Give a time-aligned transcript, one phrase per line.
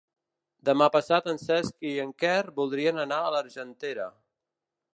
[0.69, 4.09] Demà passat en Cesc i en Quer voldrien anar a l'Argentera.